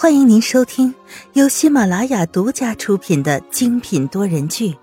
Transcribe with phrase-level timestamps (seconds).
[0.00, 0.94] 欢迎您收听
[1.34, 4.70] 由喜马拉雅独家出品的精品多人剧《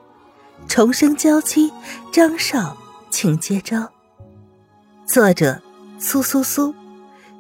[0.68, 1.72] 重生娇妻》，
[2.14, 2.78] 张少，
[3.10, 3.92] 请接招。
[5.08, 5.60] 作者：
[5.98, 6.72] 苏苏苏，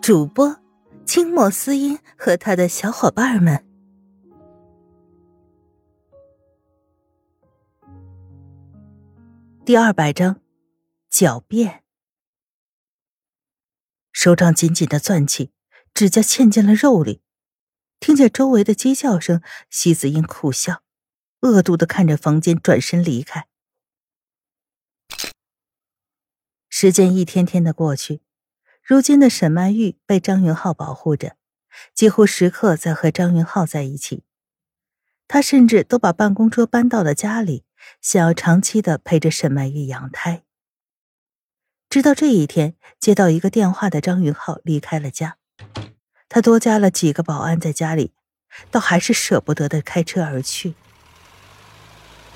[0.01, 0.57] 主播：
[1.05, 3.63] 清末思音和他的小伙伴们。
[9.63, 10.37] 第二百章，
[11.11, 11.83] 狡辩。
[14.11, 15.51] 手掌紧紧的攥起，
[15.93, 17.21] 指甲嵌进了肉里。
[17.99, 20.81] 听见周围的鸡叫声，席子英苦笑，
[21.41, 23.47] 恶毒的看着房间，转身离开。
[26.69, 28.21] 时间一天天的过去，
[28.83, 31.35] 如今的沈曼玉被张云浩保护着，
[31.93, 34.23] 几乎时刻在和张云浩在一起。
[35.27, 37.65] 他甚至都把办公桌搬到了家里，
[37.99, 40.43] 想要长期的陪着沈曼玉养胎。
[41.89, 45.37] 直到这一天，接到一个电话的张云浩离开了家。
[46.29, 48.11] 他多加了几个保安在家里，
[48.69, 50.75] 倒还是舍不得的开车而去。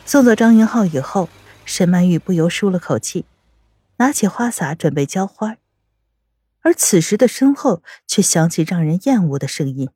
[0.06, 1.30] 送走张云浩以后，
[1.66, 3.26] 沈曼玉不由舒了口气，
[3.98, 5.58] 拿起花洒准备浇花，
[6.62, 9.90] 而此时的身后却响起让人厌恶的声音：“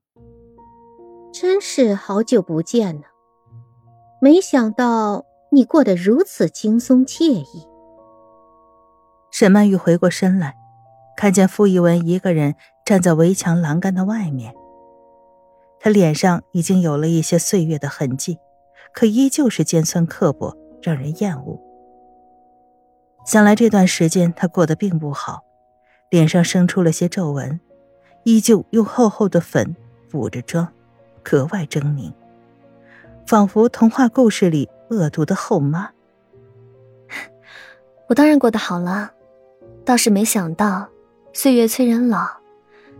[1.34, 3.03] 真是好久不见呢，
[4.22, 7.67] 没想到你过得如此轻松惬意。”
[9.31, 10.56] 沈曼玉回过身来。
[11.17, 14.53] 看见傅一文一个人站在围墙栏杆的外面，
[15.80, 18.38] 他脸上已经有了一些岁月的痕迹，
[18.94, 21.59] 可依旧是尖酸刻薄，让人厌恶。
[23.25, 25.44] 想来这段时间他过得并不好，
[26.11, 27.59] 脸上生出了些皱纹，
[28.23, 29.75] 依旧用厚厚的粉
[30.11, 30.72] 补着妆，
[31.23, 32.13] 格外狰狞，
[33.25, 35.89] 仿佛童话故事里恶毒的后妈。
[38.08, 39.11] 我当然过得好了，
[39.83, 40.88] 倒是没想到。
[41.33, 42.25] 岁月催人老，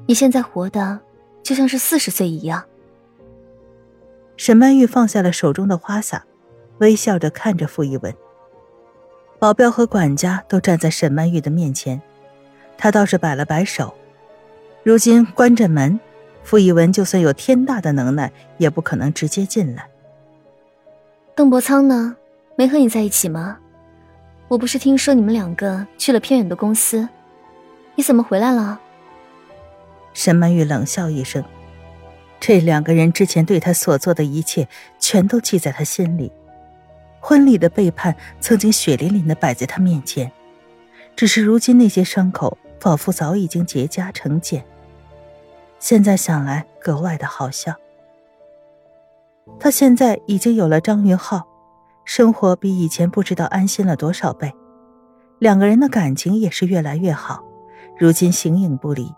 [0.06, 1.00] 你现在活的
[1.42, 2.64] 就像是四十岁一样。
[4.38, 6.26] 沈曼玉放下了手中的花洒，
[6.80, 8.14] 微笑着看着傅一文。
[9.40, 12.02] 保镖和管家都站在沈曼玉的面前，
[12.78, 13.94] 他倒是摆了摆手。
[14.84, 16.00] 如今关着门，
[16.44, 19.90] 傅一文就算有天大的能耐，也不可能直接进来。
[21.34, 22.16] 邓伯苍呢？
[22.58, 23.58] 没和你在一起吗？
[24.48, 27.08] 我不是听说你们两个去了偏远的公司。
[27.96, 28.80] 你怎么回来了？
[30.16, 31.44] 沈曼玉冷笑一声，
[32.40, 34.68] 这两个人之前对她所做的一切，
[34.98, 36.32] 全都记在她心里。
[37.20, 40.32] 婚礼的背叛曾经血淋淋的摆在她面前，
[41.16, 44.64] 只是如今那些伤口仿佛早已经结痂成茧。
[45.80, 47.76] 现在想来格外的好笑。
[49.60, 51.46] 她现在已经有了张云浩，
[52.06, 54.54] 生活比以前不知道安心了多少倍，
[55.40, 57.44] 两个人的感情也是越来越好。
[58.00, 59.12] 如今形影不离，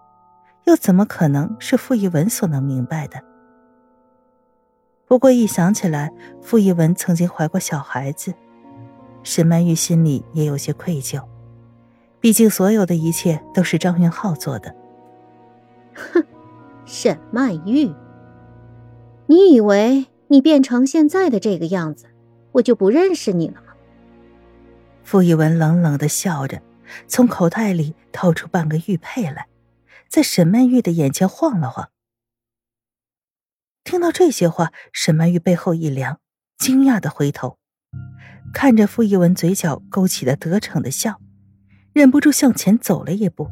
[0.68, 3.24] 又怎么可能是傅一文所能明白的？
[5.06, 6.12] 不过一想起来，
[6.42, 8.34] 傅一文曾经怀过小孩子，
[9.24, 11.24] 沈曼玉心里也有些愧疚。
[12.20, 14.76] 毕竟所有的一切都是张云浩做的。
[15.96, 16.22] 哼，
[16.86, 17.94] 沈曼玉，
[19.28, 22.08] 你以为你变成现在的这个样子，
[22.52, 23.74] 我就不认识你了吗？
[25.04, 26.62] 傅一文冷冷的笑着。
[27.08, 29.48] 从口袋里掏出半个玉佩来，
[30.10, 31.90] 在沈曼玉的眼前晃了晃。
[33.84, 36.20] 听到这些话，沈曼玉背后一凉，
[36.58, 37.58] 惊讶的回头，
[38.54, 41.22] 看着傅一文嘴角勾起的得逞的笑，
[41.94, 43.50] 忍不住向前走了一步。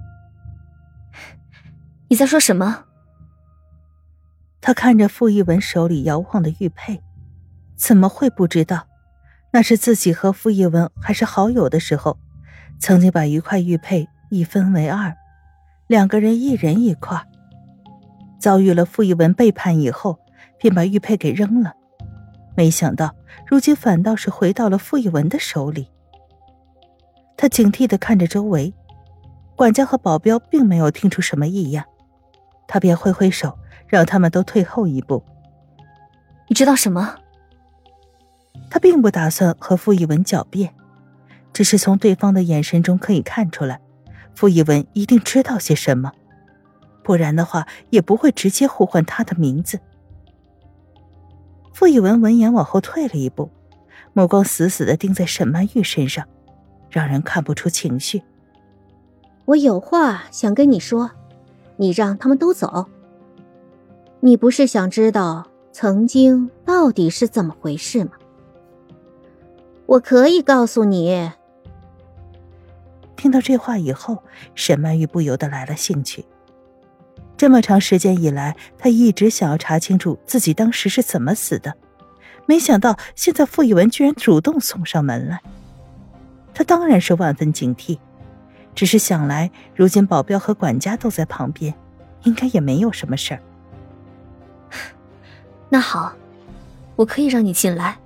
[2.10, 2.86] 你在说什么？
[4.62, 7.02] 他看着傅一文手里摇晃的玉佩，
[7.76, 8.88] 怎么会不知道，
[9.54, 12.20] 那是自己和傅一文还是好友的时候。
[12.78, 15.16] 曾经把一块玉佩一分为二，
[15.88, 17.22] 两个人一人一块。
[18.40, 20.19] 遭遇了傅一文背叛以后，
[20.59, 21.73] 便把玉佩给扔了。
[22.56, 23.13] 没想到
[23.47, 25.90] 如今反倒是回到了傅一文的手里。
[27.38, 28.73] 他警惕的看着周围，
[29.56, 31.84] 管家和保镖并没有听出什么异样，
[32.67, 33.57] 他便挥挥手
[33.88, 35.23] 让他们都退后一步。
[36.47, 37.16] 你知道什么？
[38.70, 40.73] 他并不打算和傅一文狡辩。
[41.52, 43.79] 只是从对方的眼神中可以看出来，
[44.35, 46.11] 傅一文一定知道些什么，
[47.03, 49.79] 不然的话也不会直接呼唤他的名字。
[51.73, 53.49] 傅一文闻言往后退了一步，
[54.14, 56.26] 目光死死的盯在沈曼玉身上，
[56.90, 58.22] 让人看不出情绪。
[59.46, 61.11] 我有话想跟你说，
[61.78, 62.85] 你让他们都走。
[64.22, 68.11] 你不是想知道曾经到底是怎么回事吗？
[69.85, 71.31] 我可以告诉你。
[73.26, 74.22] 听到这话以后，
[74.54, 76.24] 沈曼玉不由得来了兴趣。
[77.36, 81.74] 这么长时间以来，她一直想要查清楚自己当时是怎么死的，
[82.46, 85.42] 没想到现在傅一文居然主动送上门来。
[86.54, 87.98] 他当然是万分警惕，
[88.76, 91.74] 只是想来，如今保镖和管家都在旁边，
[92.26, 93.42] 应该也没有什么事儿。
[95.68, 96.14] 那好，
[96.96, 97.98] 我可以让你进来。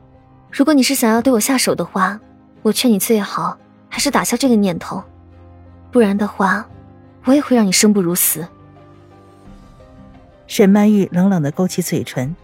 [0.50, 2.18] 如果你是想要对我下手的话，
[2.62, 3.58] 我劝你最好
[3.90, 5.04] 还是打消这个念头，
[5.92, 6.66] 不然的话，
[7.26, 8.48] 我也会让你生不如死。
[10.48, 12.36] 沈曼玉冷冷的勾起嘴唇，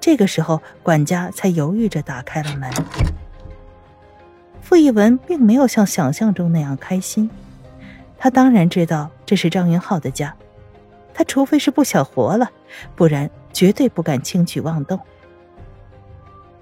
[0.00, 2.70] 这个时候，管家才犹豫着打开了门。
[4.62, 7.28] 傅一文并没有像想象中那样开心，
[8.16, 10.34] 他当然知道这是张云浩的家，
[11.12, 12.50] 他除非是不想活了，
[12.94, 14.98] 不然绝对不敢轻举妄动。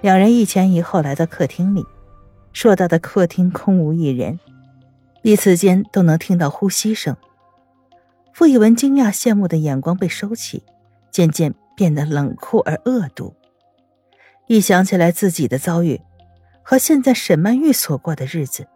[0.00, 1.84] 两人一前一后来到客厅里，
[2.52, 4.38] 硕大的客厅空无一人，
[5.22, 7.16] 彼此间都能听到呼吸声。
[8.32, 10.64] 傅以文惊讶、羡慕的眼光被收起，
[11.10, 13.34] 渐渐变得冷酷而恶毒。
[14.46, 16.00] 一想起来自己的遭遇，
[16.62, 18.66] 和现在沈曼玉所过的日子，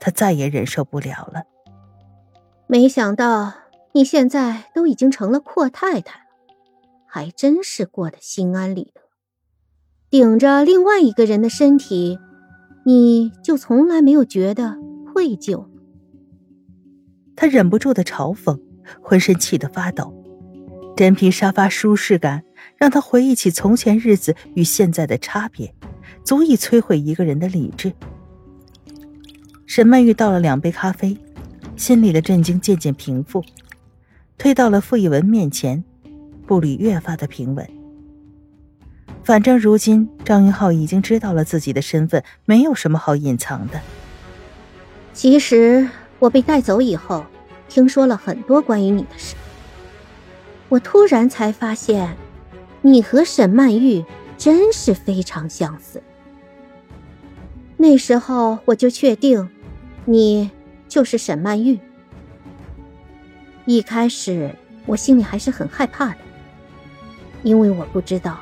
[0.00, 1.42] 他再也忍受不了了。
[2.66, 3.52] 没想到
[3.92, 6.24] 你现在都已经成了阔太太了，
[7.06, 9.02] 还真是过得心安理得。
[10.08, 12.18] 顶着另外一个人的身体，
[12.84, 14.76] 你就从来没有觉得
[15.12, 15.66] 愧疚？
[17.36, 18.58] 他忍不住的嘲讽。
[19.00, 20.12] 浑身气得发抖，
[20.96, 22.42] 真皮沙发舒适感
[22.76, 25.72] 让他回忆起从前日子与现在的差别，
[26.24, 27.92] 足以摧毁一个人的理智。
[29.66, 31.16] 沈曼玉倒了两杯咖啡，
[31.76, 33.42] 心里的震惊渐渐平复，
[34.36, 35.82] 推到了傅一文面前，
[36.44, 37.66] 步履越发的平稳。
[39.24, 43.80] 反正如今张云浩已经知道了自己的身份，没有什么好隐藏的。
[45.12, 45.88] 其实
[46.18, 47.24] 我被带走以后。
[47.68, 49.34] 听说了很多关于你的事，
[50.68, 52.18] 我突然才发现，
[52.82, 54.04] 你和沈曼玉
[54.36, 56.02] 真是非常相似。
[57.78, 59.48] 那时候我就确定，
[60.04, 60.50] 你
[60.86, 61.80] 就是沈曼玉。
[63.64, 64.54] 一开始
[64.84, 66.18] 我心里还是很害怕的，
[67.42, 68.38] 因为我不知道，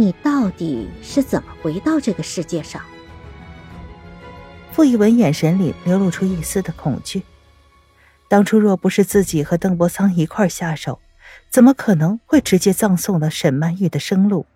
[0.00, 2.80] 你到底是怎么回到这个世界上。
[4.72, 7.22] 傅一文眼神里流露出一丝的恐惧。
[8.26, 11.00] 当初若不是自己和邓伯苍一块下手，
[11.50, 14.46] 怎么可能会直接葬送了沈曼玉的生路？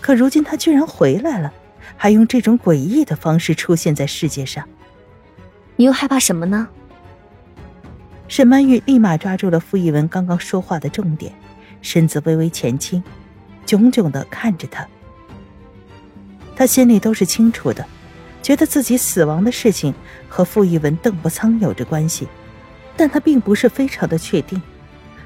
[0.00, 1.52] 可如今他居然回来了，
[1.96, 4.68] 还用这种诡异的方式出现在世界上，
[5.74, 6.68] 你又害怕什么呢？
[8.28, 11.34] 沈曼玉立马抓住了傅一文刚刚说话的重点，
[11.82, 13.02] 身子微微前倾，
[13.66, 14.86] 炯炯的看着他。
[16.56, 17.84] 他心里都是清楚的。
[18.42, 19.94] 觉得自己死亡的事情
[20.28, 22.28] 和傅一文、邓伯苍有着关系，
[22.94, 24.60] 但他并不是非常的确定。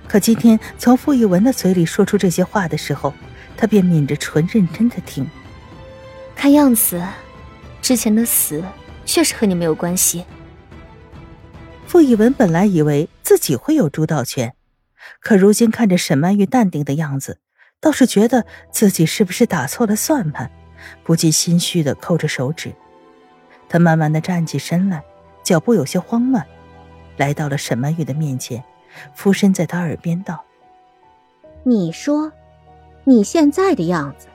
[0.06, 3.12] 可今天从傅一文的嘴里说出这些话的时候，
[3.56, 5.29] 他便抿着唇认真的听。
[6.37, 7.02] 看样子，
[7.82, 8.62] 之前的死
[9.05, 10.25] 确实和你没有关系。
[11.88, 14.55] 傅一文本来以为自己会有主导权，
[15.20, 17.40] 可如今看着沈曼玉淡定的样子，
[17.81, 20.51] 倒是觉得自己是不是打错了算盘，
[21.05, 22.73] 不禁心虚的扣着手指。
[23.69, 25.03] 他慢慢的站起身来，
[25.43, 26.45] 脚步有些慌乱，
[27.17, 28.63] 来到了沈曼玉的面前，
[29.15, 30.45] 俯身在她耳边道
[31.65, 32.33] ：“你说，
[33.05, 34.26] 你现在的样子，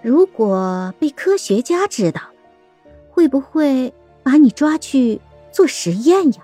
[0.00, 5.20] 如果被科学家知道了，会不会把你抓去
[5.50, 6.42] 做实验呀？”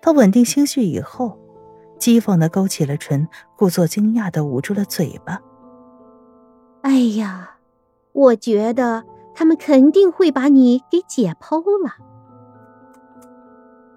[0.00, 1.37] 他稳定心绪以后，
[2.08, 5.42] 讥讽的勾起了唇，故作惊讶的捂住了嘴巴。
[6.80, 7.56] “哎呀，
[8.12, 9.04] 我觉得。”
[9.38, 11.92] 他们肯定会把你给解剖了，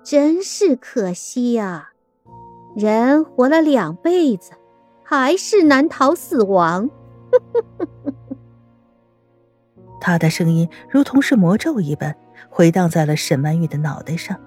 [0.04, 1.94] 真是可惜呀！
[2.76, 4.52] 人活了两辈子，
[5.04, 6.92] 还是难逃死亡。
[10.00, 12.16] 他的声音如同是魔咒一般，
[12.52, 14.40] 回荡在了沈曼玉的脑袋上。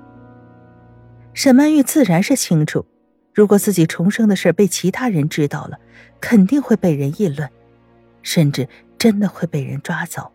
[1.32, 2.86] 沈曼玉自然是清楚，
[3.34, 5.78] 如果自己重生的事被其他人知道了，
[6.20, 7.50] 肯定会被人议论，
[8.22, 10.30] 甚至真的会被人抓走。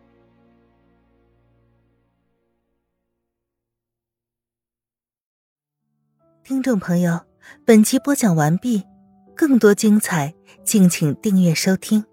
[6.44, 7.24] 听众朋友，
[7.64, 8.84] 本集播讲完毕，
[9.34, 12.09] 更多精彩，敬请订阅收听。